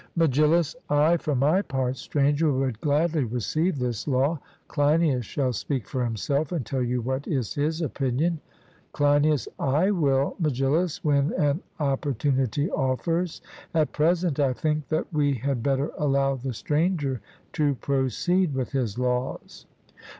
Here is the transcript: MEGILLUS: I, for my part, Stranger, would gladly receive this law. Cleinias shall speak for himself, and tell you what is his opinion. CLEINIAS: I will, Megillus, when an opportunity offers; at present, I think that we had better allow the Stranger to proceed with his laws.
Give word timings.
MEGILLUS: 0.15 0.75
I, 0.89 1.17
for 1.17 1.35
my 1.35 1.61
part, 1.61 1.95
Stranger, 1.95 2.51
would 2.51 2.81
gladly 2.81 3.23
receive 3.23 3.77
this 3.77 4.07
law. 4.07 4.39
Cleinias 4.67 5.25
shall 5.27 5.53
speak 5.53 5.87
for 5.87 6.03
himself, 6.03 6.51
and 6.51 6.65
tell 6.65 6.81
you 6.81 7.01
what 7.01 7.27
is 7.27 7.53
his 7.53 7.83
opinion. 7.83 8.41
CLEINIAS: 8.93 9.47
I 9.59 9.91
will, 9.91 10.35
Megillus, 10.39 11.03
when 11.03 11.33
an 11.33 11.61
opportunity 11.79 12.67
offers; 12.71 13.43
at 13.75 13.91
present, 13.91 14.39
I 14.39 14.53
think 14.53 14.87
that 14.87 15.05
we 15.13 15.35
had 15.35 15.61
better 15.61 15.91
allow 15.95 16.33
the 16.33 16.53
Stranger 16.53 17.21
to 17.53 17.75
proceed 17.75 18.55
with 18.55 18.71
his 18.71 18.97
laws. 18.97 19.67